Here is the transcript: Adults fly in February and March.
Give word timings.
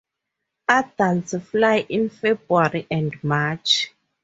Adults 0.67 1.35
fly 1.51 1.85
in 1.87 2.09
February 2.09 2.87
and 2.89 3.23
March. 3.23 3.93